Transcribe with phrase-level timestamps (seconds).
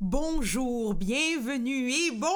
[0.00, 2.28] bonjour, bienvenue et bonsoir!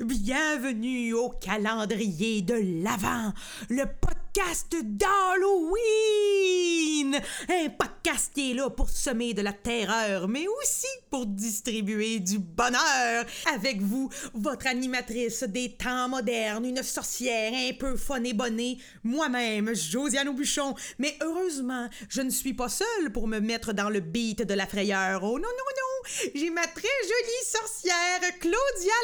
[0.00, 3.32] Bienvenue au calendrier de l'Avent,
[3.68, 6.79] le podcast d'Halloween!
[7.14, 12.38] Un podcast qui est là pour semer de la terreur, mais aussi pour distribuer du
[12.38, 13.24] bonheur.
[13.54, 19.74] Avec vous, votre animatrice des temps modernes, une sorcière un peu fun et bonnée, moi-même,
[19.74, 20.74] Josiane Aubuchon.
[20.98, 24.66] Mais heureusement, je ne suis pas seule pour me mettre dans le beat de la
[24.66, 25.22] frayeur.
[25.22, 26.30] Oh non, non, non!
[26.34, 28.94] J'ai ma très jolie sorcière, Claudia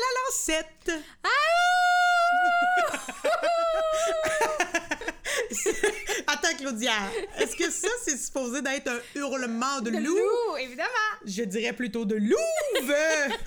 [0.49, 0.93] Lalancette.
[6.27, 6.93] Attends, Claudia.
[7.39, 10.17] Est-ce que ça, c'est supposé d'être un hurlement de, De loup?
[10.17, 10.89] loup, évidemment.
[11.25, 12.95] Je dirais plutôt de louve.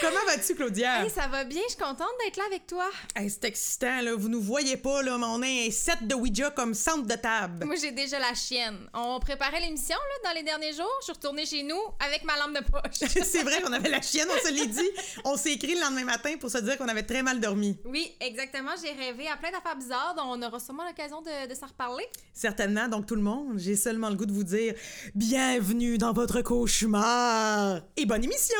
[0.00, 1.04] Comment vas-tu, Claudia?
[1.04, 2.86] Hey, ça va bien, je suis contente d'être là avec toi.
[3.16, 4.14] Hey, c'est excitant, là.
[4.14, 7.14] Vous nous voyez pas, là, mais on a un set de Ouija comme centre de
[7.14, 7.64] table.
[7.64, 8.88] Moi, j'ai déjà la chienne.
[8.92, 10.90] On préparait l'émission là, dans les derniers jours.
[11.00, 13.08] Je suis retournée chez nous avec ma lampe de poche.
[13.24, 14.90] c'est vrai qu'on avait la chienne, on se l'est dit.
[15.24, 17.76] On s'est écrit le lendemain matin pour se dire qu'on avait très mal dormi.
[17.84, 18.72] oui, exactement.
[18.82, 22.04] J'ai rêvé à plein d'affaires bizarres dont on aura sûrement l'occasion de, de s'en reparler?
[22.32, 24.74] Certainement, donc tout le monde, j'ai seulement le goût de vous dire
[25.14, 28.56] bienvenue dans votre cauchemar et bonne émission.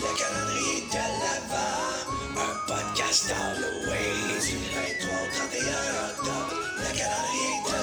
[0.00, 6.56] Le calendrier de l'Avent, un podcast Halloween du 23 au 31 octobre.
[6.78, 7.75] Le calendrier de.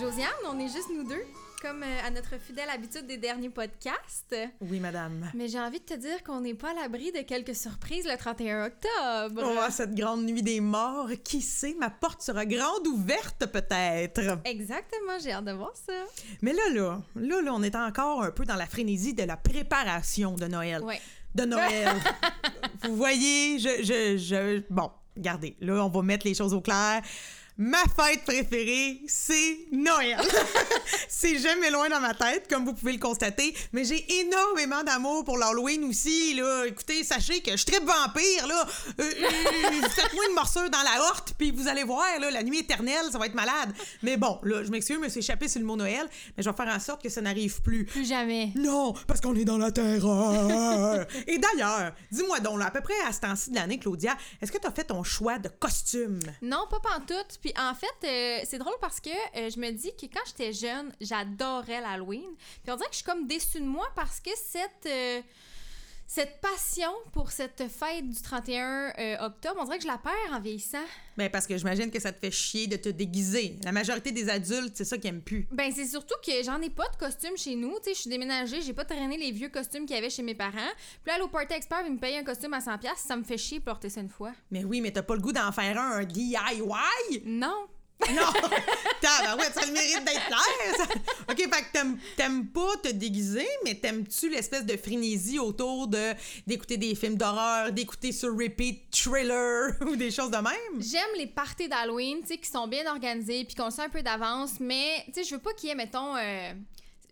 [0.00, 1.24] Josiane, on est juste nous deux,
[1.62, 4.34] comme euh, à notre fidèle habitude des derniers podcasts.
[4.60, 5.30] Oui, madame.
[5.34, 8.16] Mais j'ai envie de te dire qu'on n'est pas à l'abri de quelques surprises le
[8.16, 9.42] 31 octobre.
[9.44, 14.40] Oh, cette grande nuit des morts, qui sait, ma porte sera grande ouverte peut-être.
[14.44, 15.92] Exactement, j'ai hâte de voir ça.
[16.42, 19.36] Mais là, là, là, là, on est encore un peu dans la frénésie de la
[19.36, 20.82] préparation de Noël.
[20.82, 21.00] Ouais.
[21.36, 21.88] De Noël.
[22.82, 24.62] Vous voyez, je, je, je...
[24.70, 27.00] Bon, regardez, là, on va mettre les choses au clair.
[27.56, 30.18] Ma fête préférée, c'est Noël.
[31.08, 35.22] c'est jamais loin dans ma tête, comme vous pouvez le constater, mais j'ai énormément d'amour
[35.22, 36.64] pour l'Halloween aussi, là.
[36.66, 38.66] Écoutez, sachez que je tripe vampire, là.
[38.98, 42.58] Euh, euh, Faites-moi une morsure dans la horte, puis vous allez voir, là, la nuit
[42.58, 43.72] éternelle, ça va être malade.
[44.02, 46.56] Mais bon, là, je m'excuse, mais c'est échappé sur le mot Noël, mais je vais
[46.56, 47.84] faire en sorte que ça n'arrive plus.
[47.84, 48.50] Plus jamais.
[48.56, 51.06] Non, parce qu'on est dans la terreur.
[51.28, 54.50] Et d'ailleurs, dis-moi donc, là, à peu près à ce temps-ci de l'année, Claudia, est-ce
[54.50, 56.18] que tu as fait ton choix de costume?
[56.42, 57.38] Non, pas pantoute.
[57.44, 60.54] Puis en fait, euh, c'est drôle parce que euh, je me dis que quand j'étais
[60.54, 62.34] jeune, j'adorais l'Halloween.
[62.62, 65.20] Puis on dirait que je suis comme déçue de moi parce que cette, euh,
[66.06, 70.32] cette passion pour cette fête du 31 euh, octobre, on dirait que je la perds
[70.32, 70.84] en vieillissant.
[71.16, 73.56] Ben, parce que j'imagine que ça te fait chier de te déguiser.
[73.64, 75.48] La majorité des adultes, c'est ça qu'ils aiment plus.
[75.50, 77.74] Ben, c'est surtout que j'en ai pas de costume chez nous.
[77.78, 80.22] Tu sais, je suis déménagée, j'ai pas traîné les vieux costumes qu'il y avait chez
[80.22, 80.72] mes parents.
[81.02, 83.38] Puis là, au Party Expert, ils me payaient un costume à 100$, ça me fait
[83.38, 84.32] chier de porter ça une fois.
[84.50, 86.36] Mais oui, mais t'as pas le goût d'en faire un, un DIY?
[87.24, 87.66] Non.
[88.10, 88.32] Non!
[89.00, 90.86] T'as, ouais, ça le mérite d'être clair.
[91.30, 96.12] OK, fait que t'aimes, pas te déguiser, mais t'aimes-tu l'espèce de frénésie autour de
[96.46, 100.80] d'écouter des films d'horreur, d'écouter sur repeat thriller ou des choses de même?
[100.80, 104.02] J'aime les parties d'Halloween, tu sais, qui sont bien organisées puis qu'on sait un peu
[104.02, 106.16] d'avance, mais tu sais, je veux pas qu'il y ait, mettons.
[106.16, 106.52] euh,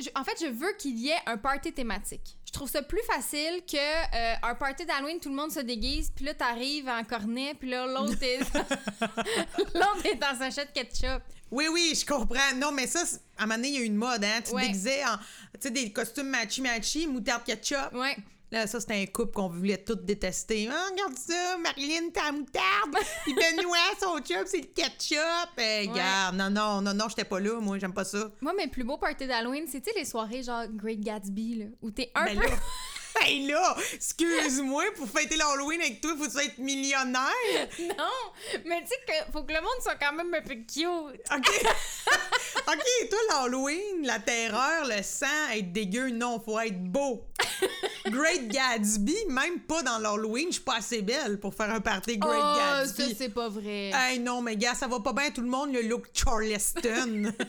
[0.02, 2.36] je- en fait, je veux qu'il y ait un party thématique.
[2.46, 6.10] Je trouve ça plus facile que euh, un party d'Halloween, tout le monde se déguise,
[6.14, 8.40] puis là, t'arrives en cornet, puis là, l'autre est...
[9.74, 11.22] l'autre est en sachet de ketchup.
[11.50, 12.54] Oui, oui, je comprends.
[12.56, 13.02] Non, mais ça,
[13.38, 14.40] à un moment donné, il y a eu une mode, hein?
[14.44, 17.92] Tu te déguisais en, tu sais, des costumes matchy-matchy, moutarde ketchup.
[17.94, 18.16] Ouais.
[18.52, 20.68] Là, ça, c'était un couple qu'on voulait toutes détester.
[20.70, 22.96] Ah, regarde ça, Marilyn, t'as la moutarde.
[23.22, 25.48] Puis Benoît, son chum, c'est le ketchup.
[25.56, 27.58] Eh, regarde, non, non, non, non, j'étais pas là.
[27.60, 28.30] Moi, j'aime pas ça.
[28.42, 31.90] Moi, mes plus beaux parties d'Halloween, c'est, tu les soirées genre Great Gatsby, là, où
[31.90, 32.46] t'es un Ben peu...
[32.46, 32.56] là,
[33.22, 37.69] hey là, excuse-moi, pour fêter l'Halloween avec toi, faut être millionnaire?
[37.80, 38.60] non!
[38.66, 40.84] Mais tu sais que faut que le monde soit quand même un peu cute.
[40.84, 41.66] OK.
[42.69, 47.24] OK, toi, l'Halloween, la terreur, le sang, être dégueu, non, faut être beau.
[48.06, 52.18] Great Gatsby, même pas dans l'Halloween, je suis pas assez belle pour faire un party
[52.18, 53.14] Great oh, ça, Gatsby.
[53.16, 53.90] c'est pas vrai.
[53.94, 57.32] Hey non, mais gars, ça va pas bien tout le monde, le look Charleston.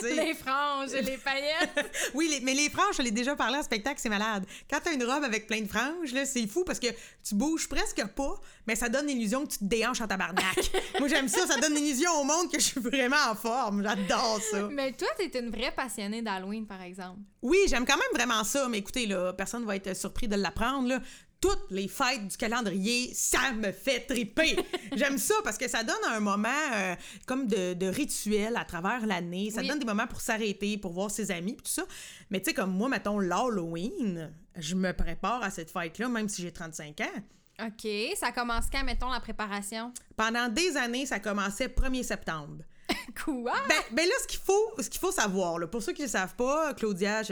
[0.00, 0.14] Sais.
[0.14, 1.86] Les franges les paillettes.
[2.14, 4.44] Oui, les- mais les franges, je l'ai déjà parlé en spectacle, c'est malade.
[4.68, 6.88] Quand t'as une robe avec plein de franges, là, c'est fou parce que
[7.26, 8.34] tu bouges presque pas,
[8.66, 10.70] mais ça donne l'illusion que tu te déhanches en tabarnak.
[10.98, 13.82] Moi, j'aime ça, ça donne l'illusion au monde que je suis vraiment en forme.
[13.82, 14.68] J'adore ça.
[14.70, 17.20] Mais toi, t'es une vraie passionnée d'Halloween, par exemple.
[17.42, 20.88] Oui, j'aime quand même vraiment ça, mais écoutez, là, personne va être surpris de l'apprendre,
[20.88, 21.00] là.
[21.40, 24.56] Toutes les fêtes du calendrier, ça me fait triper.
[24.96, 26.96] J'aime ça parce que ça donne un moment euh,
[27.28, 29.52] comme de, de rituel à travers l'année.
[29.52, 29.68] Ça Oui.
[29.68, 31.84] donne des moments pour s'arrêter, pour voir ses amis, tout ça.
[32.30, 36.42] Mais tu sais, comme moi, mettons, l'Halloween, je me prépare à cette fête-là, même si
[36.42, 37.66] j'ai 35 ans.
[37.66, 37.88] OK.
[38.16, 39.92] Ça commence quand, mettons, la préparation?
[40.16, 42.64] Pendant des années, ça commençait 1er septembre.
[43.24, 43.52] Quoi?
[43.68, 46.06] Ben, ben là, ce qu'il faut, ce qu'il faut savoir, là, pour ceux qui ne
[46.06, 47.22] le savent pas, Claudia,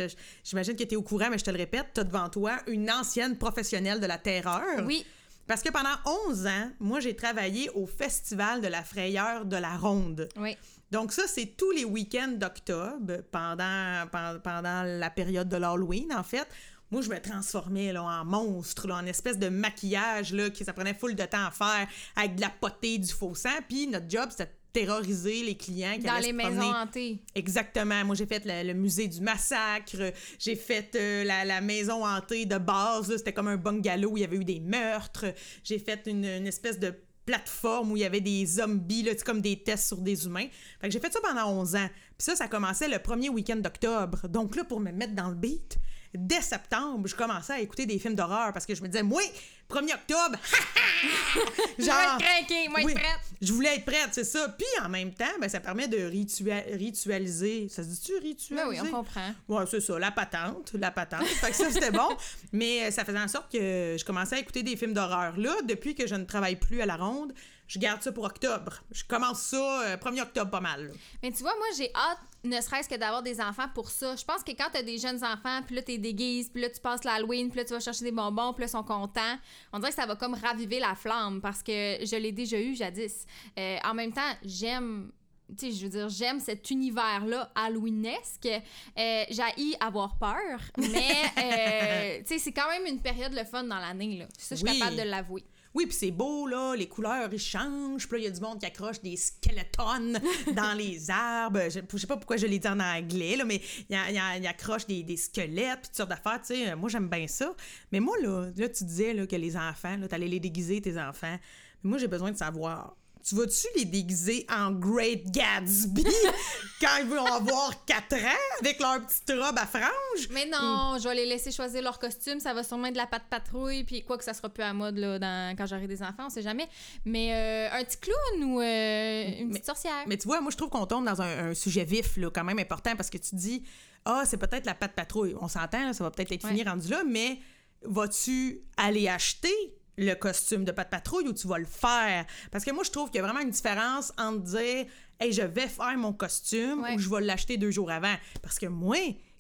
[0.45, 2.57] j'imagine que tu es au courant, mais je te le répète, tu as devant toi
[2.67, 4.63] une ancienne professionnelle de la terreur.
[4.85, 5.05] Oui.
[5.47, 5.95] Parce que pendant
[6.29, 10.29] 11 ans, moi, j'ai travaillé au Festival de la frayeur de la Ronde.
[10.37, 10.57] Oui.
[10.91, 16.23] Donc ça, c'est tous les week-ends d'octobre, pendant, pen- pendant la période de l'Halloween, en
[16.23, 16.47] fait.
[16.91, 20.73] Moi, je me transformais là, en monstre, là, en espèce de maquillage là, que ça
[20.73, 23.51] prenait full de temps à faire, avec de la potée, du faux sang.
[23.69, 24.51] Puis notre job, c'était
[24.81, 26.77] terroriser les clients qui Dans allaient les se maisons promener.
[26.79, 27.19] hantées.
[27.35, 28.05] Exactement.
[28.05, 30.13] Moi, j'ai fait le, le musée du massacre.
[30.39, 33.17] J'ai fait euh, la, la maison hantée de base.
[33.17, 35.27] C'était comme un bungalow où il y avait eu des meurtres.
[35.65, 36.95] J'ai fait une, une espèce de
[37.25, 40.47] plateforme où il y avait des zombies, là, comme des tests sur des humains.
[40.81, 41.89] Fait que j'ai fait ça pendant 11 ans.
[42.19, 44.29] Puis ça, ça commençait le premier week-end d'octobre.
[44.29, 45.79] Donc là, pour me mettre dans le beat,
[46.15, 49.23] dès septembre, je commençais à écouter des films d'horreur parce que je me disais, moi,
[49.71, 50.39] 1er octobre,
[51.79, 53.21] Je vais être craquée, moi, oui, être prête.
[53.43, 54.49] Je voulais être prête, c'est ça.
[54.57, 57.69] Puis en même temps, ben, ça permet de ritua- ritualiser.
[57.69, 58.55] Ça se dit-tu ritualiser?
[58.55, 59.35] Ben oui, on comprend.
[59.49, 61.27] Ouais, c'est ça, la patente, la patente.
[61.27, 62.09] fait que ça, c'était bon.
[62.53, 65.37] Mais euh, ça faisait en sorte que je commençais à écouter des films d'horreur.
[65.37, 67.33] Là, depuis que je ne travaille plus à la ronde,
[67.69, 68.83] je garde ça pour octobre.
[68.93, 70.87] Je commence ça euh, 1er octobre pas mal.
[70.87, 70.93] là.
[71.23, 74.15] Mais tu vois, moi, j'ai hâte, ne serait-ce que d'avoir des enfants pour ça.
[74.17, 76.81] Je pense que quand t'as des jeunes enfants, puis là, t'es déguise, puis là, tu
[76.81, 79.37] passes l'Halloween, puis là, tu vas chercher des bonbons, puis là, ils sont contents,
[79.73, 82.75] on dirait que ça va comme raviver la flamme parce que je l'ai déjà eu
[82.77, 83.27] jadis.
[83.59, 85.11] Euh, en même temps, j'aime.
[85.59, 88.47] Tu sais, je veux dire, j'aime cet univers-là halloweenesque.
[88.47, 90.89] Euh, J'ai avoir peur, mais
[91.39, 94.27] euh, tu sais, c'est quand même une période le fun dans l'année, là.
[94.39, 94.79] Ça, je suis Oui.
[94.79, 95.45] capable de l'avouer.
[95.77, 98.09] Oui, puis c'est beau, là, les couleurs, ils changent.
[98.09, 100.19] Puis là, il y a du monde qui accroche des skeletons
[100.55, 101.69] dans les arbres.
[101.69, 104.37] Je, je sais pas pourquoi je l'ai dit en anglais, là, mais il y a-
[104.39, 106.75] il y accroche des, des squelettes, puis toutes sortes d'affaires, tu sais.
[106.75, 107.55] Moi, j'aime bien ça.
[107.93, 110.99] Mais moi, là, là tu disais là, que les enfants, là, t'allais les déguiser, tes
[110.99, 111.37] enfants.
[111.83, 112.97] Mais moi, j'ai besoin de savoir...
[113.29, 116.05] Tu vas-tu les déguiser en Great Gatsby
[116.81, 120.29] quand ils vont avoir 4 ans avec leur petite robe à franges?
[120.31, 122.39] Mais non, je vais les laisser choisir leur costume.
[122.39, 123.83] Ça va sûrement être de la patte patrouille.
[123.83, 126.31] Puis quoi que ça sera plus à mode là, dans- quand j'aurai des enfants, on
[126.31, 126.69] sait jamais.
[127.05, 130.05] Mais euh, un petit clown ou euh, une petite sorcière?
[130.07, 132.45] Mais tu vois, moi, je trouve qu'on tombe dans un, un sujet vif, là, quand
[132.45, 133.65] même important, parce que tu dis,
[134.05, 135.35] ah, c'est peut-être la patte patrouille.
[135.41, 136.71] On s'entend, ça va peut-être être fini Ouais.
[136.71, 137.41] rendu là, mais
[137.83, 139.53] vas-tu aller acheter
[139.99, 142.25] le costume de patte patrouille ou tu vas le faire?
[142.51, 144.87] Parce que moi, je trouve qu'il y a vraiment une différence entre dire,
[145.21, 146.95] hey, je vais faire mon costume Ouais.
[146.95, 148.15] ou je vais l'acheter deux jours avant.
[148.43, 148.97] Parce que moi,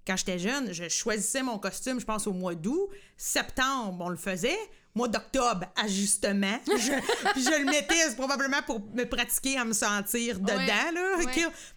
[0.06, 2.88] quand j'étais jeune, je choisissais mon costume, je pense, au mois d'août.
[3.16, 4.56] Septembre, on le faisait.
[4.94, 6.58] Mois d'octobre, ajustement.
[6.66, 10.56] Je- puis je le mettais probablement pour me pratiquer à me sentir dedans.
[10.56, 11.32] Là, Ouais.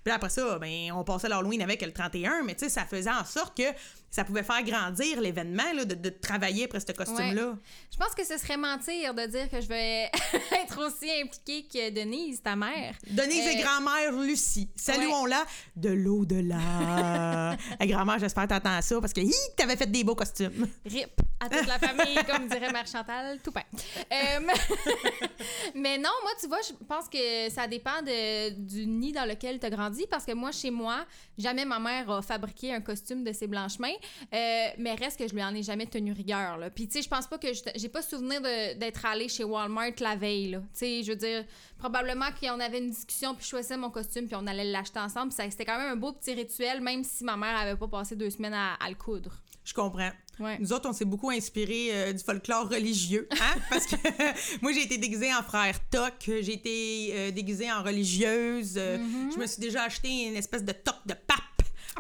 [0.06, 3.10] Puis après ça, ben, on passait l'Halloween avec le 31, mais tu sais, ça faisait
[3.12, 3.64] en sorte que
[4.12, 7.56] ça pouvait faire grandir l'événement, là, de, de travailler après ce costume-là.
[7.92, 10.10] Je pense que ce serait mentir de dire que je vais
[10.64, 12.96] être aussi impliquée que Denise, ta mère.
[13.10, 14.70] Denise et Euh, grand-mère Lucie.
[14.76, 15.46] Saluons-la
[15.76, 17.56] de l'au-delà.
[17.80, 20.68] La grand-mère, j'espère que t'attends ça parce que hi, t'avais fait des beaux costumes.
[20.86, 21.12] RIP
[21.42, 23.64] à toute la famille, comme dirait Mère Chantal, tout pain.
[24.12, 24.40] Euh,
[25.76, 29.60] mais non, moi, tu vois, je pense que ça dépend de- du nid dans lequel
[29.60, 30.06] tu as grandi.
[30.10, 31.06] Parce que moi, chez moi,
[31.38, 33.94] jamais ma mère a fabriqué un costume de ses blanches mains.
[34.34, 36.57] Euh, mais reste que je lui en ai jamais tenu rigueur.
[36.57, 36.69] Là.
[36.69, 39.92] Puis, tu sais, je pense pas que je- j'ai pas souvenir d'être allée chez Walmart
[40.00, 40.60] la veille.
[40.74, 41.46] Tu sais, je veux dire,
[41.78, 45.32] probablement qu'on avait une discussion, puis je choisissais mon costume, puis on allait l'acheter ensemble.
[45.32, 48.29] C'était quand même un beau petit rituel, même si ma mère avait pas passé deux
[48.29, 49.32] semaines à, à le coudre.
[49.65, 50.12] Je comprends.
[50.39, 50.58] Ouais.
[50.60, 53.56] Nous autres, on s'est beaucoup inspiré euh, du folklore religieux, hein?
[53.70, 53.96] Parce que
[54.62, 59.34] moi, j'ai été déguisée en frère Toc, j'ai été euh, déguisée en religieuse, euh, Mm-hmm.
[59.34, 61.38] je me suis déjà acheté une espèce de toque de pape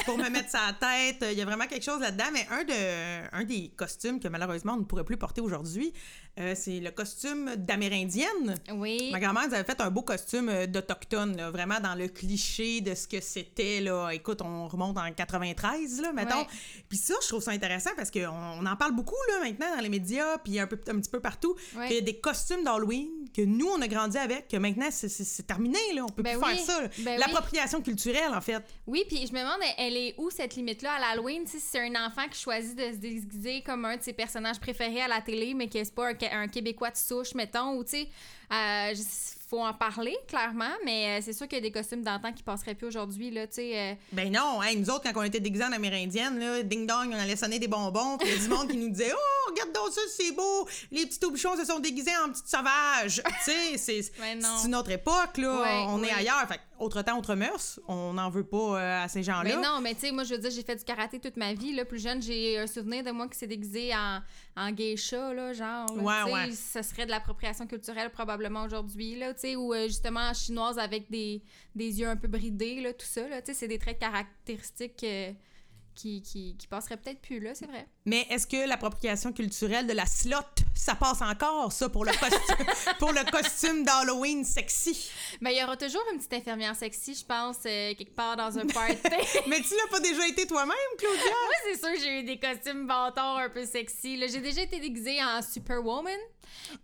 [0.09, 1.25] pour me mettre la tête.
[1.31, 4.73] Il y a vraiment quelque chose là-dedans, mais un, de, un des costumes que malheureusement
[4.73, 5.93] on ne pourrait plus porter aujourd'hui,
[6.39, 8.55] euh, c'est le costume d'amérindienne.
[8.73, 9.09] Oui.
[9.11, 13.07] Ma grand-mère avait fait un beau costume euh, d'autochtone, vraiment dans le cliché de ce
[13.07, 13.81] que c'était.
[13.81, 14.09] là.
[14.11, 16.37] Écoute, on remonte en 93, là, mettons.
[16.39, 16.47] Ouais.
[16.87, 19.81] Puis ça, je trouve ça intéressant parce qu'on on en parle beaucoup là, maintenant dans
[19.81, 21.55] les médias, puis un, peu, un petit peu partout.
[21.75, 21.93] Ouais.
[21.93, 25.09] y a des costumes d'Halloween que nous, on a grandi avec, que maintenant, c'est-
[25.45, 25.77] terminé.
[25.93, 26.03] Là.
[26.03, 26.55] On peut Ben plus oui.
[26.57, 26.81] faire ça.
[26.99, 27.17] Ben oui.
[27.19, 28.61] L'appropriation culturelle, en fait.
[28.87, 30.93] Oui, puis je me demande, elle- elle est où cette limite-là?
[30.93, 31.45] À l'Halloween?
[31.47, 35.01] Si c'est un enfant qui choisit de se déguiser comme un de ses personnages préférés
[35.01, 37.83] à la télé, mais que c'est pas un, Qué- un Québécois de souche, mettons, ou
[37.83, 38.07] tu sais,
[38.51, 38.93] euh,
[39.49, 42.43] faut en parler, clairement, mais euh, c'est sûr qu'il y a des costumes d'antan qui
[42.43, 43.79] passeraient plus aujourd'hui, là, tu sais.
[43.79, 47.19] euh, Ben non, hein, nous autres, quand on était déguisés en amérindienne, là, ding-dong, on
[47.19, 49.71] allait sonner des bonbons, puis il y a du monde qui nous disait «Oh, regarde
[49.73, 50.67] donc ça, c'est beau!
[50.91, 54.01] Les petits aubuchons se sont déguisés en petites sauvages!» Tu sais, c'est
[54.61, 55.61] c'est une autre époque, là.
[55.61, 56.47] Ouais, on est ailleurs.
[56.47, 57.79] Fait autre temps, autre mœurs.
[57.89, 59.43] On n'en veut pas euh, à ces gens-là.
[59.43, 61.53] Mais non, mais tu sais, moi, je veux dire, j'ai fait du karaté toute ma
[61.53, 61.73] vie.
[61.73, 61.83] Là.
[61.83, 64.21] Plus jeune, j'ai un souvenir de moi qui s'est déguisé en,
[64.55, 65.87] en geisha, là, genre.
[65.97, 66.81] là, Ouais, tu sais, ouais.
[66.83, 71.41] Ce serait de l'appropriation culturelle probablement aujourd'hui, là, ou euh, justement chinoise avec des,
[71.75, 75.31] des yeux un peu bridés, là, tout ça, là, c'est des traits caractéristiques euh,
[75.95, 77.87] qui, qui, qui passeraient peut-être plus, là, c'est vrai.
[78.05, 80.37] Mais est-ce que l'appropriation culturelle de la slot,
[80.73, 82.65] ça passe encore, ça, pour le costume,
[82.99, 85.11] pour le costume d'Halloween sexy?
[85.41, 88.57] Mais il y aura toujours une petite infirmière sexy, je pense, euh, quelque part dans
[88.57, 88.95] un party.
[89.47, 91.23] Mais tu l'as pas déjà été toi-même, Claudia?
[91.23, 94.17] Moi, c'est sûr que j'ai eu des costumes bâtards un peu sexy.
[94.29, 96.17] J'ai déjà été déguisée en Superwoman.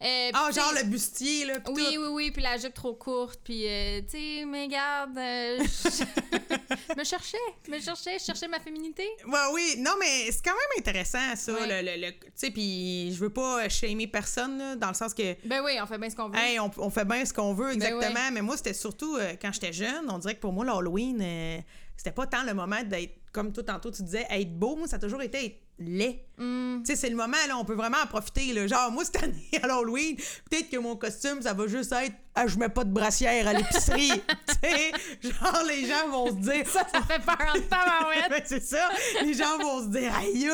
[0.04, 2.02] Euh, Ah, genre le bustier, là, pis Oui, tout.
[2.02, 6.96] oui, oui, puis la jupe trop courte, puis euh, tu sais, mais garde, euh, je
[7.00, 9.08] me cherchais, me cherchais, je cherchais ma féminité.
[9.28, 11.54] Ouais, oui, non, mais c'est quand même intéressant, ça.
[11.68, 15.14] Le, le- le- tu sais, puis je veux pas shamer personne, là, dans le sens
[15.14, 15.36] que.
[15.48, 16.38] Ben oui, on fait bien ce qu'on veut.
[16.38, 18.02] Hey, on, on fait bien ce qu'on veut, exactement.
[18.14, 18.32] ouais.
[18.32, 21.58] Mais moi, c'était surtout euh, quand j'étais jeune, on dirait que pour moi, l'Halloween, euh,
[21.98, 24.76] c'était pas tant le moment d'être, comme toi tantôt, tu disais, être beau.
[24.76, 26.22] Moi, ça a toujours été être laid.
[26.38, 26.80] Hmm.
[26.84, 28.54] Tu sais, c'est le moment, là, on peut vraiment en profiter.
[28.54, 28.68] Là.
[28.68, 30.16] Genre, moi, cette année, à l'Halloween,
[30.50, 33.54] peut-être que mon costume, ça va juste être Ah, je mets pas de brassière à
[33.54, 34.12] l'épicerie.
[34.48, 34.92] tu sais,
[35.22, 38.26] genre, les gens vont se dire Ça, ça fait peur en tabarouette.
[38.30, 38.90] Ben, c'est ça.
[39.24, 40.50] Les gens vont se dire, aïe,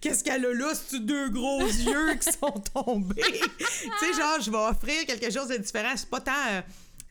[0.00, 0.72] qu'est-ce qu'elle a là?
[0.74, 3.22] C'est deux gros yeux qui sont tombés.
[3.22, 3.66] tu
[4.00, 5.92] sais, genre, je vais offrir quelque chose de différent.
[5.96, 6.32] C'est pas tant.
[6.50, 6.60] euh,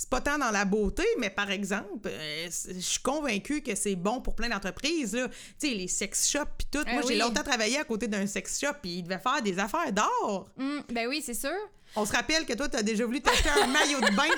[0.04, 3.96] c'est pas tant dans la beauté, mais par exemple, euh, je suis convaincue que c'est
[3.96, 5.18] bon pour plein d'entreprises.
[5.58, 6.84] Tu sais, les sex shops pis tout.
[6.86, 9.58] Eh Moi, j'ai longtemps travaillé à côté d'un sex shop puis ils devaient faire des
[9.58, 10.50] affaires d'or.
[10.58, 11.52] Hmm, ben oui, c'est sûr.
[11.96, 14.24] On se rappelle que toi, t'as déjà voulu t'acheter un maillot de bain?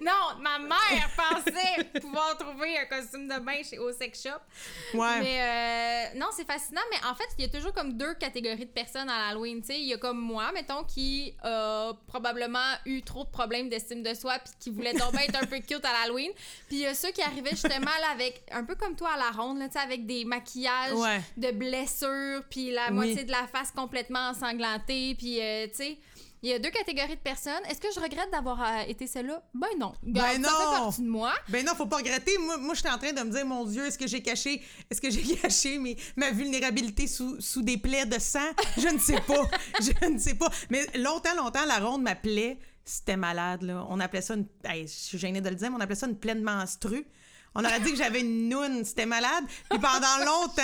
[0.00, 4.96] Non, ma mère pensait pouvoir trouver un costume de bain chez au sex shop.
[4.96, 5.20] Ouais.
[5.20, 6.80] Mais euh, non, c'est fascinant.
[6.92, 9.60] Mais en fait, il y a toujours comme deux catégories de personnes à l'Halloween.
[9.60, 13.68] Tu sais, il y a comme moi, mettons, qui a probablement eu trop de problèmes
[13.68, 16.30] d'estime de soi puis qui voulait donc bien être un peu cute à l'Halloween.
[16.68, 19.16] Puis il y a ceux qui arrivaient justement là avec un peu comme toi à
[19.16, 21.20] la ronde, là, tu sais, avec des maquillages Ouais.
[21.36, 22.92] de blessures puis la Oui.
[22.94, 25.16] moitié de la face complètement ensanglantée.
[25.18, 25.98] Puis euh, tu sais.
[26.44, 27.62] Il y a deux catégories de personnes.
[27.68, 29.42] Est-ce que je regrette d'avoir euh, été celle-là?
[29.54, 29.92] Ben non.
[30.02, 30.48] Ben Ça non.
[30.48, 31.32] fait partie de moi.
[31.48, 32.36] Ben non, faut pas regretter.
[32.38, 35.00] Moi, moi j'étais en train de me dire, mon Dieu, est-ce que j'ai caché, est-ce
[35.00, 38.40] que j'ai caché mes, ma vulnérabilité sous, sous des plaies de sang?
[38.76, 39.48] Je ne sais pas.
[39.80, 40.50] je ne sais pas.
[40.68, 43.86] Mais longtemps, longtemps, la ronde m'appelait, c'était malade, là.
[43.88, 46.08] On appelait ça une, hey, je suis gênée de le dire, mais on appelait ça
[46.08, 47.06] une pleine menstrue.
[47.54, 49.44] On aurait dit que j'avais une noune, c'était malade.
[49.70, 50.62] Puis pendant longtemps,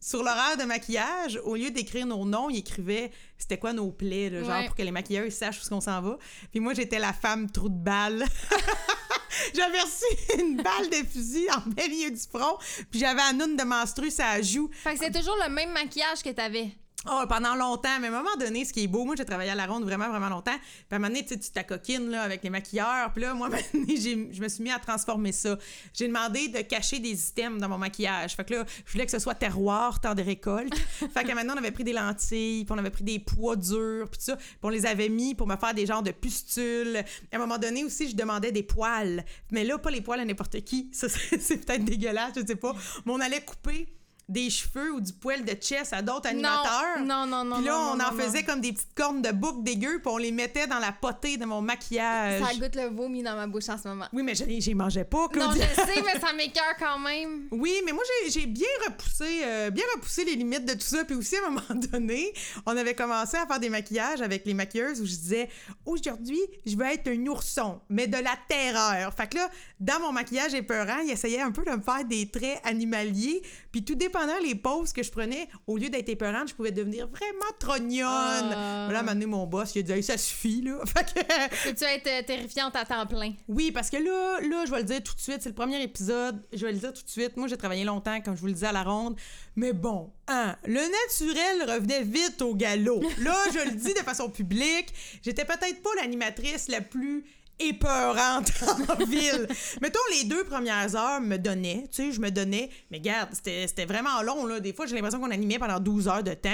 [0.00, 4.30] sur l'horaire de maquillage, au lieu d'écrire nos noms, ils écrivaient c'était quoi nos plaies,
[4.30, 4.66] là, genre Ouais.
[4.66, 6.18] pour que les maquilleurs sachent où est-ce qu'on s'en va.
[6.50, 8.24] Puis moi, j'étais la femme trou de balle.
[9.54, 12.58] J'avais reçu une balle de fusil en plein milieu du front,
[12.90, 14.68] puis j'avais un noune de menstru, ça joue.
[14.72, 16.68] Fait que c'est toujours le même maquillage que t'avais.
[17.08, 19.50] Oh, pendant longtemps, mais à un moment donné, ce qui est beau, moi j'ai travaillé
[19.50, 20.58] à la ronde vraiment, vraiment longtemps.
[20.58, 23.10] Puis à un moment donné, tu sais, tu t'acoquines là, avec les maquilleurs.
[23.14, 25.58] Puis là, moi, à un moment donné, j'ai- je me suis mis à transformer ça.
[25.94, 28.36] J'ai demandé de cacher des items dans mon maquillage.
[28.36, 30.74] Fait que là, je voulais que ce soit terroir, temps des récoltes.
[31.14, 34.06] fait que maintenant, on avait pris des lentilles, puis on avait pris des pois durs,
[34.10, 34.36] puis tout ça.
[34.36, 37.02] Puis on les avait mis pour me faire des genres de pustules.
[37.32, 39.24] À un moment donné aussi, je demandais des poils.
[39.52, 40.90] Mais là, pas les poils à n'importe qui.
[40.92, 42.74] Ça, c'est c'est peut-être dégueulasse, je sais pas.
[43.06, 43.88] Mais on allait couper
[44.30, 47.00] des cheveux ou du poil de chest à d'autres animateurs.
[47.04, 49.20] Non, non, non, Puis là, non, on non, en non, faisait comme des petites cornes
[49.22, 52.42] de bouc dégueu, puis on les mettait dans la potée de mon maquillage.
[52.42, 54.06] Ça goûte le vomi dans ma bouche en ce moment.
[54.12, 55.66] Oui, mais je j'y mangeais pas, Non, Claudia.
[55.68, 57.48] je sais, mais ça m'écœure quand même.
[57.50, 61.04] Oui, mais moi, j'ai- bien repoussé, euh, bien repoussé les limites de tout ça.
[61.04, 62.32] Puis aussi, à un moment donné,
[62.66, 65.48] on avait commencé à faire des maquillages avec les maquilleuses où je disais
[65.86, 69.12] Aujourd'hui, je veux être un ourson, mais de la terreur.
[69.14, 72.28] Fait que là, dans mon maquillage épeurant, il essayait un peu de me faire des
[72.28, 73.42] traits animaliers.
[73.72, 77.06] Puis tout dépendant les poses que je prenais, au lieu d'être épeurante, je pouvais devenir
[77.08, 78.54] vraiment trognonne.
[78.54, 78.88] Ah.
[78.90, 80.78] Là, donné, mon boss, il a dit Hey, Ça suffit, là.
[80.86, 81.68] Fait que.
[81.68, 83.32] Peux-tu être euh, terrifiante à temps plein?
[83.48, 85.82] Oui, parce que là, là, je vais le dire tout de suite, c'est le premier
[85.82, 87.36] épisode, je vais le dire tout de suite.
[87.36, 89.16] Moi, j'ai travaillé longtemps, comme je vous le disais, à la ronde.
[89.56, 93.02] Mais bon, hein, le naturel revenait vite au galop.
[93.18, 97.24] Là, je le dis de façon publique, j'étais peut-être pas l'animatrice la plus
[97.60, 98.52] épeurante
[98.88, 99.46] en ville.
[99.80, 103.84] Mettons, les deux premières heures me donnaient, tu sais, je me donnais, mais regarde, c'était
[103.84, 104.60] vraiment long, là.
[104.60, 106.48] Des fois, j'ai l'impression qu'on animait pendant 12 heures de temps.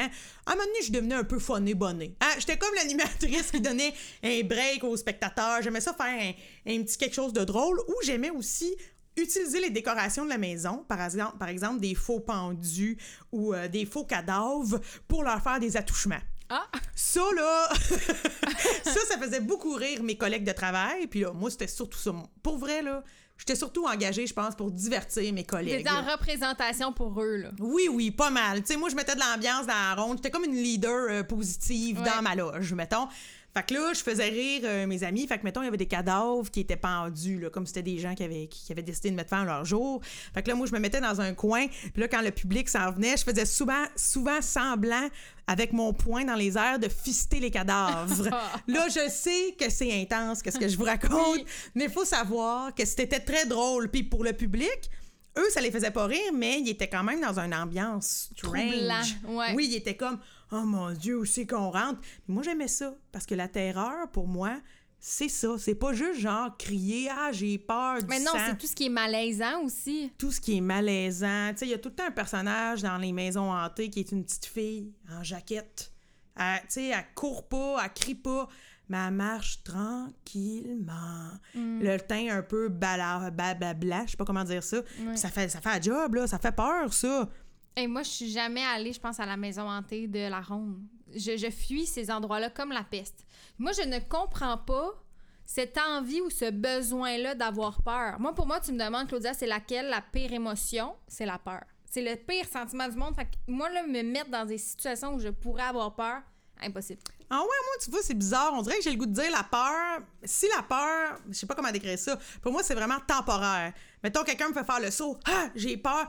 [0.46, 2.14] À un moment donné, je devenais un peu funny bonnet.
[2.20, 2.30] Hein?
[2.38, 5.62] J'étais comme l'animatrice qui donnait un break aux spectateurs.
[5.62, 6.32] J'aimais ça faire un,
[6.72, 8.74] un petit quelque chose de drôle, ou j'aimais aussi
[9.16, 12.98] utiliser les décorations de la maison, par exemple, par exemple des faux pendus
[13.32, 16.20] ou euh, des faux cadavres, pour leur faire des attouchements.
[16.48, 16.66] Ah!
[16.94, 17.68] Ça, là,
[18.84, 21.06] ça, ça faisait beaucoup rire mes collègues de travail.
[21.06, 22.12] Puis là, moi, c'était surtout ça.
[22.42, 23.02] Pour vrai, là,
[23.36, 25.84] j'étais surtout engagée, je pense, pour divertir mes collègues.
[25.84, 26.12] T'es en là.
[26.12, 27.50] représentation pour eux, là.
[27.58, 28.60] Oui, oui, pas mal.
[28.62, 30.18] Tu sais, moi, je mettais de l'ambiance dans la ronde.
[30.18, 32.04] J'étais comme une leader euh, positive Ouais.
[32.04, 33.08] dans ma loge, mettons.
[33.56, 35.26] Fait que là, je faisais rire euh, mes amis.
[35.26, 37.98] Fait que, mettons, il y avait des cadavres qui étaient pendus, là, comme c'était des
[37.98, 40.02] gens qui avaient, qui avaient décidé de mettre fin à leur jour.
[40.34, 41.66] Fait que là, moi, je me mettais dans un coin.
[41.66, 45.08] Puis là, quand le public s'en venait, je faisais souvent, souvent semblant,
[45.46, 48.24] avec mon poing dans les airs, de fister les cadavres.
[48.68, 51.38] là, je sais que c'est intense, qu'est-ce que je vous raconte.
[51.38, 51.46] Oui.
[51.74, 53.88] Mais il faut savoir que c'était très drôle.
[53.88, 54.90] Puis pour le public,
[55.38, 59.16] eux, ça les faisait pas rire, mais ils étaient quand même dans une ambiance strange.
[59.28, 59.54] ouais.
[59.54, 60.18] Oui, ils étaient comme
[60.52, 62.00] Oh mon Dieu, où c'est qu'on rentre?
[62.00, 64.60] Puis moi, j'aimais ça parce que la terreur, pour moi,
[64.98, 65.56] c'est ça.
[65.58, 68.86] C'est pas juste genre crier Ah, j'ai peur du Mais non, c'est tout ce qui
[68.86, 70.10] est malaisant aussi.
[70.18, 71.50] Tout ce qui est malaisant.
[71.50, 74.00] Tu sais, il y a tout le temps un personnage dans les maisons hantées qui
[74.00, 75.92] est une petite fille en jaquette.
[76.36, 78.48] Tu sais, elle court pas, elle crie pas,
[78.94, 81.30] elle marche tranquillement.
[81.54, 81.80] Mm.
[81.80, 84.78] Le teint un peu bala, blabla, je sais pas comment dire ça.
[85.14, 87.28] Ça fait, ça fait un job, là, ça fait peur, ça.
[87.76, 90.78] Et moi, je suis jamais allée, je pense, à la maison hantée de la Ronde.
[91.14, 93.26] Je, je fuis ces endroits-là comme la peste.
[93.58, 95.02] Moi, je ne comprends pas
[95.44, 98.18] cette envie ou ce besoin-là d'avoir peur.
[98.18, 100.94] Moi, pour moi, tu me demandes, Claudia, c'est laquelle la pire émotion?
[101.06, 101.62] C'est la peur.
[101.88, 103.14] C'est le pire sentiment du monde.
[103.14, 106.22] Fait que moi, là, me mettre dans des situations où je pourrais avoir peur,
[106.60, 107.00] impossible.
[107.28, 108.52] Ah ouais, moi, tu vois, c'est bizarre.
[108.54, 110.00] On dirait que j'ai le goût de dire la peur.
[110.24, 113.72] Si la peur, je sais pas comment décrire ça, pour moi, c'est vraiment temporaire.
[114.02, 115.18] Mettons, quelqu'un me fait faire le saut.
[115.26, 116.08] Ah, j'ai peur.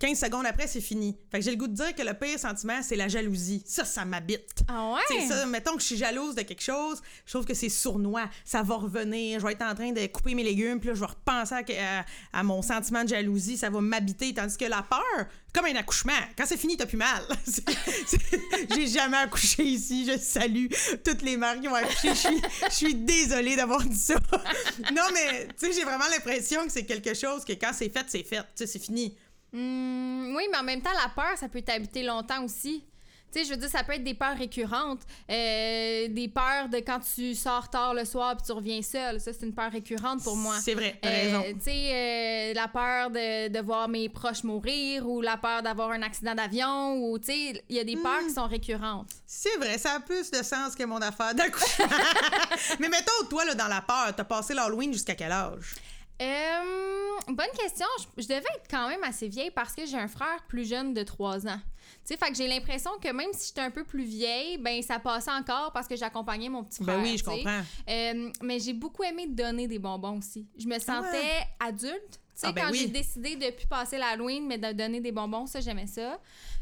[0.00, 1.16] 15 secondes après, c'est fini.
[1.30, 3.62] Fait que j'ai le goût de dire que le pire sentiment, c'est la jalousie.
[3.64, 4.50] Ça, ça m'habite.
[4.68, 5.00] Ah ouais?
[5.08, 8.28] C'est ça, mettons que je suis jalouse de quelque chose, je trouve que c'est sournois,
[8.44, 11.00] ça va revenir, je vais être en train de couper mes légumes, puis là, je
[11.00, 14.82] vais repenser à, à- à mon sentiment de jalousie, ça va m'habiter, tandis que la
[14.82, 17.22] peur, comme un accouchement, quand c'est fini, t'as plus mal.
[18.74, 20.66] J'ai jamais accouché ici, je salue
[21.04, 24.14] toutes les mères qui ont accouché, je suis, je suis désolée d'avoir dit ça.
[24.94, 28.04] non, mais, tu sais, j'ai vraiment l'impression que c'est quelque chose que quand c'est fait,
[28.08, 29.16] c'est fait, tu sais, c'est fini.
[29.54, 32.84] Hmm, oui, mais en même temps, la peur, ça peut t'habiter longtemps aussi.
[33.32, 35.00] Tu sais, je veux dire, ça peut être des peurs récurrentes.
[35.28, 39.20] Euh, des peurs de quand tu sors tard le soir puis tu reviens seul.
[39.20, 40.54] Ça, c'est une peur récurrente pour moi.
[40.60, 41.42] C'est vrai, t'as Euh, raison.
[41.54, 45.90] Tu sais, euh, la peur de, de voir mes proches mourir ou la peur d'avoir
[45.90, 48.34] un accident d'avion ou, tu sais, il y a des peurs qui Hmm.
[48.34, 49.10] sont récurrentes.
[49.26, 51.86] C'est vrai, ça a plus de sens que mon affaire d'accouchement.
[52.78, 55.74] Mais mettons, toi, là, dans la peur, t'as passé l'Halloween jusqu'à quel âge?
[56.22, 57.86] Euh, bonne question.
[58.16, 60.94] Je, je devais être quand même assez vieille parce que j'ai un frère plus jeune
[60.94, 61.58] de 3 ans.
[62.06, 64.80] Tu sais, fait que j'ai l'impression que même si j'étais un peu plus vieille, ben
[64.82, 66.96] ça passait encore parce que j'accompagnais mon petit frère.
[66.98, 67.36] Ben oui, je tu sais.
[67.38, 67.60] comprends.
[67.88, 70.46] Euh, mais j'ai beaucoup aimé donner des bonbons aussi.
[70.58, 72.20] Je me sentais adulte.
[72.34, 72.78] Tu sais, Ah, ben quand oui.
[72.78, 76.18] j'ai décidé de plus passer l'Halloween, mais de donner des bonbons, ça, j'aimais ça.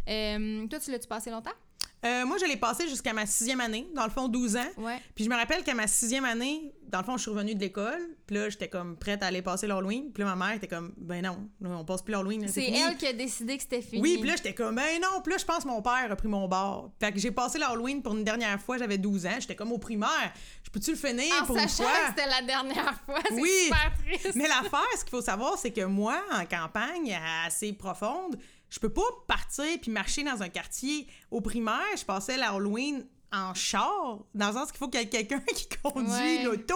[0.08, 1.52] Euh, toi, tu l'as-tu passé longtemps?
[2.04, 4.60] Euh, moi, je l'ai passé jusqu'à ma sixième année, dans le fond 12 ans.
[4.78, 4.98] Ouais.
[5.14, 7.60] Puis je me rappelle qu'à ma sixième année, dans le fond, je suis revenue de
[7.60, 8.00] l'école.
[8.26, 10.10] Puis là, j'étais comme prête à aller passer l'Halloween.
[10.12, 12.48] Puis là, ma mère était comme, ben non, on passe plus l'Halloween.
[12.48, 14.02] C'est elle qui a décidé que c'était fini.
[14.02, 15.20] Oui, puis là, j'étais comme, ben non.
[15.22, 16.90] Puis là, je pense que mon père a pris mon bord.
[16.98, 19.36] Fait que j'ai passé l'Halloween pour une dernière fois, j'avais 12 ans.
[19.38, 20.32] J'étais comme au primaire.
[20.64, 21.92] Je peux-tu le finir en pour une sachant fois?
[22.00, 23.48] que c'était la dernière fois, Oui.
[23.66, 24.34] super triste.
[24.34, 28.36] Mais l'affaire, ce qu'il faut savoir, c'est que moi, en campagne assez profonde,
[28.72, 31.06] je peux pas partir puis marcher dans un quartier.
[31.30, 35.08] Au primaire, je passais l'Halloween en char, dans le sens qu'il faut qu'il y ait
[35.08, 36.42] quelqu'un qui conduit Ouais.
[36.42, 36.74] l'auto.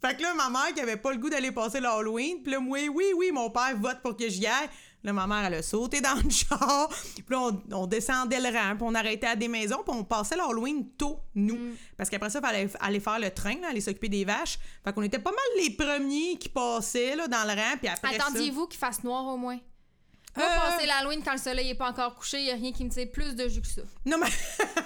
[0.00, 2.60] Fait que là, ma mère qui avait pas le goût d'aller passer l'Halloween, puis là,
[2.60, 4.68] moi, oui, oui, mon père vote pour que j'y aille.
[5.04, 6.88] Là, ma mère, elle a sauté dans le char.
[7.14, 10.04] Puis là, on, on descendait le rang, puis on arrêtait à des maisons, puis on
[10.04, 11.56] passait l'Halloween tôt, nous.
[11.56, 11.76] Mm.
[11.96, 14.58] Parce qu'après ça, il fallait aller faire le train, là, aller s'occuper des vaches.
[14.84, 18.16] Fait qu'on était pas mal les premiers qui passaient là, dans le rang, puis après
[18.16, 18.24] ça...
[18.26, 19.58] Attendiez-vous qu'il fasse noir au moins?
[20.36, 20.70] Moi, Euh.
[20.70, 22.90] passer l'Halloween quand le soleil n'est pas encore couché, il n'y a rien qui me
[22.90, 23.82] tire plus de jus que ça.
[24.06, 24.28] Non, mais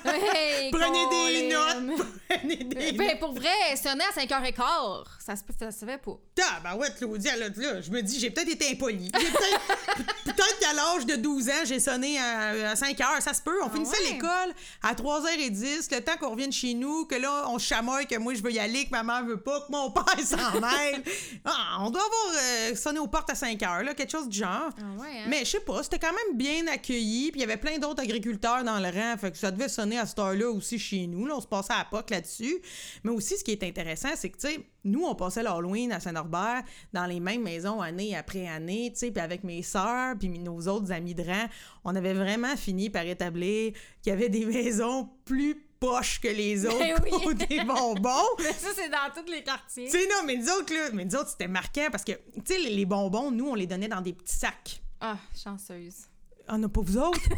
[0.04, 2.06] Hey, prenez des notes!
[2.28, 2.96] Prenez des notes!
[2.96, 6.16] Ben, pour vrai, sonner à 5h15, ça se, ça se fait pas.
[6.42, 9.10] Ah, ben ouais, Claudia, là, là, je me dis, j'ai peut-être été impoli.
[9.18, 13.20] J'ai peut-être, qu'à l'âge de 12 ans, j'ai sonné à, à 5 heures.
[13.22, 13.58] Ça se peut.
[13.64, 14.12] On finissait ouais?
[14.12, 18.34] l'école à 3h10, le temps qu'on revienne chez nous, que là, on chamoille, que moi,
[18.34, 21.02] je veux y aller, que ma mère veut pas, que mon père s'en mêle.
[21.44, 24.38] Ah, on doit avoir euh, sonné aux portes à 5 heures, là, quelque chose du
[24.38, 24.70] genre.
[24.78, 25.26] Ah ouais, hein?
[25.28, 28.02] Mais je sais pas, c'était quand même bien accueilli, puis il y avait plein d'autres
[28.02, 31.26] agriculteurs dans le rang, fait que ça devait sonner à cette heure-là aussi chez nous.
[31.26, 32.58] Là, on se passait à la POC là-dessus.
[33.04, 36.00] Mais aussi, ce qui est intéressant, c'est que, tu sais, nous, on passait l'Halloween à
[36.00, 40.28] Saint-Norbert dans les mêmes maisons année après année, tu sais, puis avec mes sœurs, puis
[40.28, 41.46] nos autres amis de rang,
[41.84, 43.72] on avait vraiment fini par établir
[44.02, 47.10] qu'il y avait des maisons plus poches que les autres Ben oui.
[47.10, 48.26] pour des bonbons.
[48.38, 49.86] Mais ça, c'est dans tous les quartiers.
[49.86, 52.42] Tu sais, non, mais nous autres, là, mais nous autres, c'était marquant parce que, tu
[52.46, 54.80] sais, les, les bonbons, nous, on les donnait dans des petits sacs.
[55.00, 56.06] Ah, chanceuse.
[56.48, 57.20] Ah, non, pas vous autres?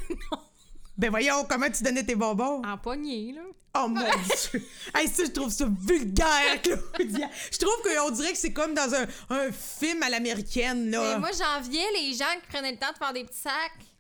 [0.97, 2.61] Ben voyons, comment tu donnais tes bonbons?
[2.67, 3.43] En poignée, là.
[3.81, 4.01] Oh mon
[4.51, 4.67] dieu!
[4.93, 6.61] Hey, ça, je trouve ça vulgaire,
[6.93, 7.31] Claudia!
[7.53, 11.13] Je trouve qu'on dirait que c'est comme dans un, un film à l'américaine, là.
[11.15, 13.53] Mais moi, j'enviais les gens qui prenaient le temps de faire des petits sacs.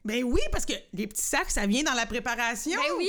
[0.05, 2.73] Ben oui, parce que les petits sacs, ça vient dans la préparation.
[2.81, 3.09] Ben oui!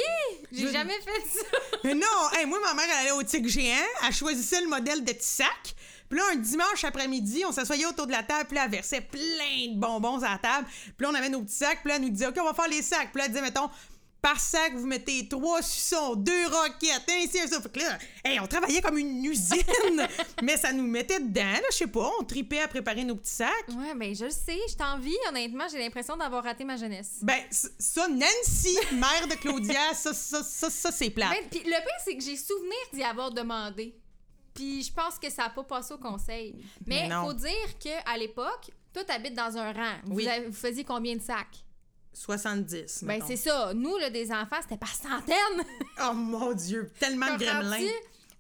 [0.52, 1.46] J'ai Je- jamais fait ça.
[1.84, 2.06] Mais non,
[2.38, 3.74] hey, moi, ma mère, elle allait au tic géant,
[4.08, 5.74] elle choisissait le modèle de petit sac.
[6.10, 9.02] Puis là, un dimanche après-midi, on s'assoyait autour de la table, puis là, elle versait
[9.02, 10.68] plein de bonbons à la table.
[10.68, 12.54] Puis là, on avait nos petits sacs, puis là, elle nous disait, OK, on va
[12.54, 13.12] faire les sacs.
[13.12, 13.70] Puis là, elle disait, mettons,
[14.22, 17.62] par sac, vous mettez trois suçons, deux roquettes, ainsi, ainsi.
[17.62, 20.08] Fait que là, hey, on travaillait comme une usine.
[20.44, 23.36] Mais ça nous mettait dedans, là, je sais pas, on tripait à préparer nos petits
[23.36, 23.68] sacs.
[23.70, 25.16] Ouais, ben je le sais, je t'envie.
[25.30, 27.20] Honnêtement, j'ai l'impression d'avoir raté ma jeunesse.
[27.22, 31.30] Ben, ça, Nancy, mère de Claudia, ça, ça, ça, ça, c'est plat.
[31.30, 33.96] Ben, puis le pire, c'est que j'ai souvenir d'y avoir demandé.
[34.54, 36.56] Puis je pense que ça n'a pas passé au conseil.
[36.86, 37.26] Mais non.
[37.28, 39.96] faut dire qu'à l'époque, toi, t'habites dans un rang.
[40.06, 40.28] Vous, Oui.
[40.28, 41.64] avez- vous faisiez combien de sacs?
[42.14, 43.04] 70.
[43.04, 43.74] Ben, c'est ça.
[43.74, 45.36] Nous, là, des enfants, c'était par centaines.
[46.02, 47.78] Oh mon Dieu, tellement de gremlins.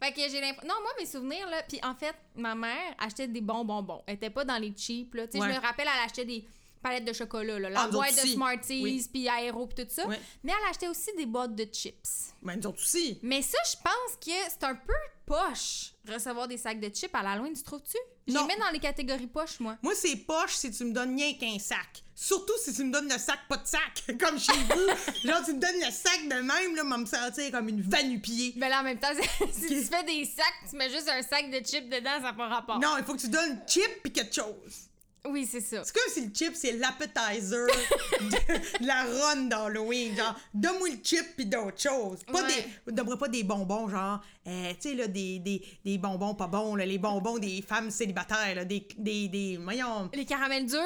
[0.02, 0.68] Fait que j'ai l'impression.
[0.74, 1.62] Non, moi, mes souvenirs, là.
[1.68, 4.02] Puis en fait, ma mère achetait des bons bonbons.
[4.08, 5.28] Elle était pas dans les cheap, là.
[5.28, 5.54] Tu sais, Ouais.
[5.54, 6.46] je me rappelle, elle achetait des
[6.82, 7.70] palettes de chocolat, là.
[7.70, 8.28] La Ah, boîte de.
[8.30, 9.08] Smarties, Oui.
[9.12, 10.06] puis Aéro, puis tout ça.
[10.08, 10.18] Mais
[10.54, 12.34] elle achetait aussi des boîtes de chips.
[12.42, 13.20] Ben, nous autres aussi.
[13.22, 14.94] Mais ça, je pense que c'est un peu
[15.26, 17.98] poche recevoir des sacs de chips à l'Halloween, tu trouves-tu?
[18.28, 19.78] Je les mets dans les catégories poche, moi.
[19.84, 22.04] Moi, c'est poche si tu me donnes rien qu'un sac.
[22.16, 25.28] Surtout si tu me donnes le sac pas de sac, comme chez vous.
[25.28, 28.54] Genre, tu me donnes le sac de même, là, me sentir comme une vanupier.
[28.58, 29.08] Mais là, en même temps,
[29.52, 32.34] si tu fais des sacs, tu mets juste un sac de chips dedans, ça n'a
[32.34, 32.80] pas rapport.
[32.80, 34.89] Non, il faut que tu donnes chip puis quelque chose.
[35.28, 35.84] Oui, c'est ça.
[35.84, 37.68] C'est comme si le chip, c'est l'appetizer
[38.22, 40.16] de, de la run d'Halloween.
[40.16, 42.20] Genre, donne-moi le chip puis d'autres choses.
[42.32, 42.66] Pas Ouais.
[42.88, 46.48] des, donne-moi pas des bonbons, genre, euh, tu sais, là, des, des, des bonbons pas
[46.48, 50.80] bons, là, les bonbons des femmes célibataires, là, des, des, des, voyons, Les caramels durs,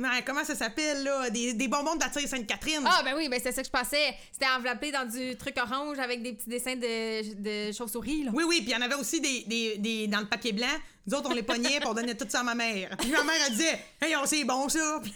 [0.00, 0.20] là?
[0.26, 2.80] comment ça s'appelle, là, des, des bonbons de la tire Sainte-Catherine.
[2.86, 4.14] Ah, ben oui, ben c'est ça que je pensais.
[4.32, 8.30] C'était enveloppé dans du truc orange avec des petits dessins de, de chauves-souris, là.
[8.34, 10.66] Oui, oui, puis il y en avait aussi des, des, des dans le papier blanc.
[11.06, 12.96] Nous autres, on les pognait on donnait tout ça à ma mère.
[12.98, 15.00] Puis ma mère, elle disait Hey, on c'est bon ça.
[15.02, 15.12] Puis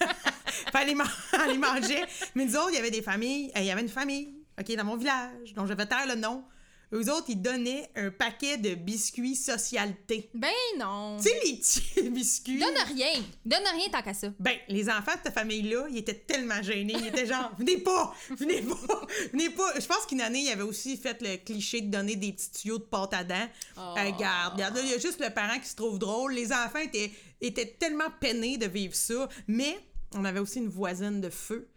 [0.74, 2.04] elle les, man- elle les mangeait.
[2.34, 3.50] Mais nous autres, il y avait des familles.
[3.56, 6.14] euh, Il y avait une famille, OK, dans mon village, dont je vais taire le
[6.16, 6.44] nom.
[6.92, 10.30] Eux autres, ils donnaient un paquet de biscuits socialité.
[10.32, 10.48] Ben
[10.78, 11.18] non.
[11.18, 12.58] Tu sais, les petits biscuits.
[12.58, 13.12] Donne rien.
[13.44, 14.28] Donne rien tant qu'à ça.
[14.38, 16.94] Ben, les enfants de cette famille-là, ils étaient tellement gênés.
[16.98, 19.78] Ils étaient genre, venez pas, venez pas, venez pas.
[19.78, 22.78] Je pense qu'une année, il avait aussi fait le cliché de donner des petits tuyaux
[22.78, 23.48] de pâte à dents.
[23.76, 23.80] Oh.
[23.80, 26.32] Euh, regarde, il y a juste le parent qui se trouve drôle.
[26.32, 29.28] Les enfants étaient, étaient tellement peinés de vivre ça.
[29.46, 29.78] Mais
[30.14, 31.68] on avait aussi une voisine de feu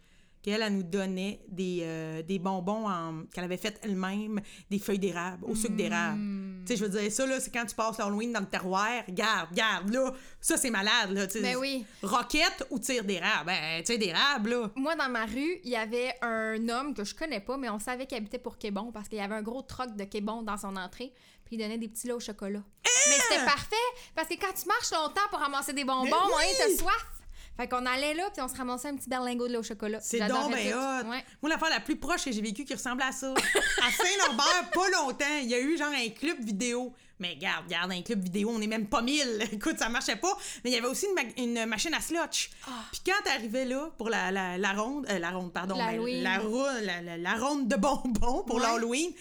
[0.42, 2.86] qu'elle, elle nous donnait des, euh, des bonbons
[3.32, 6.18] qu'elle avait fait elle-même, des feuilles d'érable, au sucre d'érable.
[6.18, 6.64] Hmm.
[6.66, 9.04] Tu sais, je veux dire, ça, là, c'est quand tu passes l'Halloween dans le terroir,
[9.06, 11.42] regarde, regarde, là, ça, c'est malade, là, tu sais.
[11.42, 11.84] Ben oui.
[12.02, 13.46] Roquette ou tire d'érable?
[13.46, 14.70] Ben, tire d'érable, là.
[14.74, 17.78] Moi, dans ma rue, il y avait un homme que je connais pas, mais on
[17.78, 20.56] savait qu'il habitait pour Québon parce qu'il y avait un gros troc de Québon dans
[20.56, 21.12] son entrée.
[21.44, 22.62] Puis il donnait des petits lots au chocolat.
[23.08, 23.76] Mais c'était parfait
[24.14, 26.54] parce que quand tu marches longtemps pour ramasser des bonbons, ouais, oui!
[26.58, 27.21] t'as soif.
[27.56, 30.00] Fait qu'on allait là, puis on se ramassait un petit berlingot de lait au chocolat.
[30.00, 31.08] C'est donc ben hot.
[31.10, 31.24] Ouais.
[31.42, 34.88] Moi, l'affaire la plus proche que j'ai vécue qui ressemblait à ça, à Saint-Lambert, pas
[34.90, 36.92] longtemps, il y a eu genre un club vidéo.
[37.18, 39.46] Mais regarde, regarde, un club vidéo, on est même pas mille.
[39.52, 40.36] Écoute, ça marchait pas.
[40.64, 42.50] Mais il y avait aussi une, ma- une machine à slotch.
[42.66, 42.70] Ah.
[42.90, 46.38] Puis quand t'arrivais là pour la, la, la ronde, euh, la ronde, pardon, ben, la,
[46.38, 48.62] rou- la, la- la ronde de bonbons pour Ouais.
[48.62, 49.12] l'Halloween,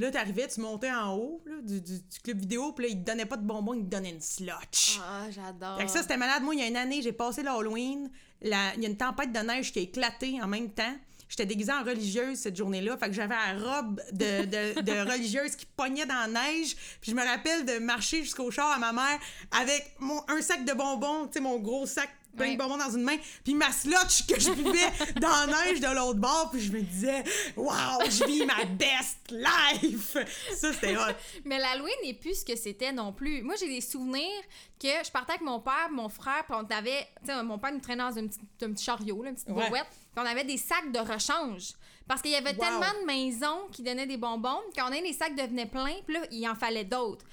[0.00, 3.00] là, t'arrivais, tu montais en haut là, du, du- du club vidéo, puis là, ils
[3.02, 4.98] te donnaient pas de bonbons, ils te donnaient une slotch.
[5.02, 5.78] Ah, j'adore.
[5.78, 6.42] Fait que ça, c'était malade.
[6.42, 8.10] Moi, il y a une année, j'ai passé l'Halloween.
[8.42, 10.94] la- Il y a une tempête de neige qui a éclaté en même temps.
[11.28, 12.96] J'étais déguisée en religieuse cette journée-là.
[12.96, 16.74] Fait que j'avais la robe de, de, de religieuse qui pognait dans la neige.
[17.02, 19.18] Puis je me rappelle de marcher jusqu'au char à ma mère
[19.50, 22.52] avec mon, un sac de bonbons, tu sais, mon gros sac plein Ouais.
[22.54, 24.78] de bonbons dans une main, puis ma slotch que je buvais
[25.20, 26.50] dans la neige de l'autre bord.
[26.52, 27.24] Puis je me disais,
[27.56, 30.16] waouh, je vis ma best life!
[30.54, 31.00] Ça, c'était hot.
[31.44, 33.42] Mais l'Halloween n'est plus ce que c'était non plus.
[33.42, 34.42] Moi, j'ai des souvenirs
[34.80, 37.06] que je partais avec mon père, mon frère, puis on avait.
[37.24, 39.48] Tu sais, mon père nous traînait dans un petit, un petit chariot, là, une petite
[39.50, 39.70] Ouais.
[39.70, 39.80] puis
[40.16, 41.72] on avait des sacs de rechange.
[42.06, 42.64] Parce qu'il y avait Wow.
[42.64, 46.14] tellement de maisons qui donnaient des bonbons, quand on avait les sacs devenaient pleins, puis
[46.14, 47.24] là, il en fallait d'autres.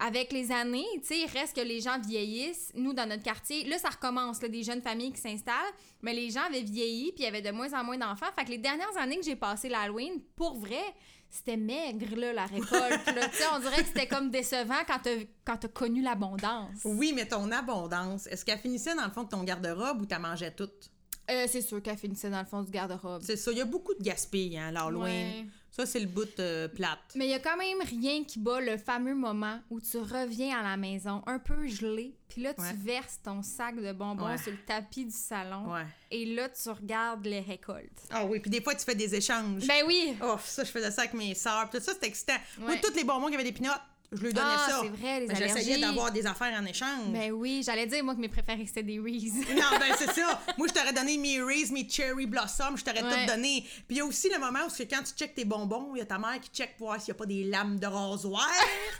[0.00, 2.70] Avec les années, tu sais, il reste que les gens vieillissent.
[2.74, 6.30] Nous, dans notre quartier, là, ça recommence, là, des jeunes familles qui s'installent, mais les
[6.30, 8.26] gens avaient vieilli, puis il y avait de moins en moins d'enfants.
[8.38, 10.84] Fait que les dernières années que j'ai passé l'Halloween, pour vrai,
[11.30, 13.06] c'était maigre, là, la récolte.
[13.06, 13.28] là.
[13.54, 16.80] On dirait que c'était comme décevant quand t'as, t'as connu l'abondance.
[16.84, 20.18] Oui, mais ton abondance, est-ce qu'elle finissait dans le fond de ton garde-robe ou t'as
[20.18, 20.90] mangeais toute?
[21.30, 23.22] Euh, c'est sûr qu'elle finissait dans le fond du garde-robe.
[23.22, 25.02] C'est ça, il y a beaucoup de gaspillage, hein, l'Halloween.
[25.04, 25.46] Ouais.
[25.70, 26.98] Ça, c'est le bout euh, plate.
[27.14, 30.58] Mais il y a quand même rien qui bat le fameux moment où tu reviens
[30.58, 32.72] à la maison un peu gelé, puis là, tu Ouais.
[32.76, 34.38] verses ton sac de bonbons Ouais.
[34.38, 35.84] sur le tapis du salon, Ouais.
[36.10, 38.02] et là, tu regardes les récoltes.
[38.10, 39.66] Ah oui, puis des fois, tu fais des échanges.
[39.68, 40.16] Ben oui!
[40.22, 41.68] Oh, ça, je faisais ça avec mes sœurs.
[41.70, 42.38] Puis ça, c'était excitant.
[42.58, 44.80] Moi, tous les bonbons qui avaient des pinottes, je lui donnais Ah, ça.
[44.82, 47.08] c'est vrai, les J'essayais d'avoir des affaires en échange.
[47.12, 49.34] Ben oui, j'allais dire, moi, que mes préférés, c'était des Reese.
[49.54, 50.40] Non, ben c'est ça.
[50.56, 53.26] Moi, je t'aurais donné mes Reese, mes Cherry Blossom, je t'aurais Ouais.
[53.26, 53.62] tout donné.
[53.86, 55.98] Puis il y a aussi le moment où c'est quand tu checkes tes bonbons, il
[55.98, 57.86] y a ta mère qui check pour voir s'il n'y a pas des lames de
[57.86, 58.48] rasoir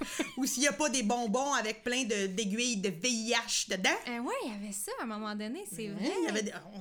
[0.37, 3.91] ou s'il n'y a pas des bonbons avec plein d'aiguilles de, VIH dedans.
[4.09, 6.13] Euh, ouais, il y avait ça à un moment donné, c'est vrai.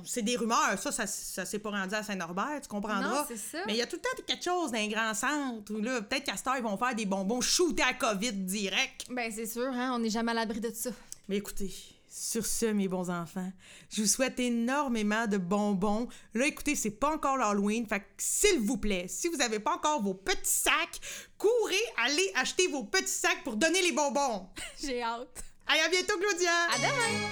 [0.04, 3.08] C'est des rumeurs, ça, ça, ça s'est pas rendu à Saint-Norbert, tu comprendras.
[3.22, 3.58] Non, c'est ça.
[3.66, 6.02] Mais il y a tout le temps quelque chose dans un grand centre où là,
[6.02, 9.06] peut-être heure, ils vont faire des bonbons shootés à COVID direct.
[9.10, 10.90] Ben c'est sûr, hein, on n'est jamais à l'abri de ça.
[11.28, 11.72] Mais écoutez,
[12.08, 13.52] sur ce, mes bons enfants,
[13.90, 16.08] je vous souhaite énormément de bonbons.
[16.34, 19.74] Là, écoutez, c'est pas encore l'Halloween, fait que s'il vous plaît, si vous n'avez pas
[19.74, 21.00] encore vos petits sacs,
[21.36, 24.48] courez, allez acheter vos petits sacs pour donner les bonbons.
[24.82, 25.44] J'ai hâte.
[25.66, 26.50] Allez, à bientôt, Claudia!
[26.72, 27.28] À demain!